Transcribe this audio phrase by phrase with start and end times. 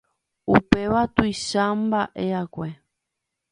[0.55, 2.67] Upéva tuichamba'e'akue.